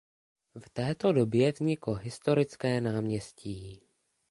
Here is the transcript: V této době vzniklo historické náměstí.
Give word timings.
V 0.59 0.69
této 0.69 1.13
době 1.13 1.51
vzniklo 1.51 1.93
historické 1.95 2.81
náměstí. 2.81 3.87